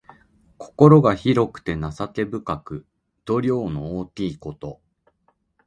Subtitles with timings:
[0.57, 2.87] 心が広くて情け深く、
[3.23, 4.81] 度量の大きいこと。